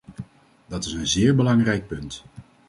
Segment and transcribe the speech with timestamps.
[0.67, 2.23] Dat is een zeer belangrijk punt.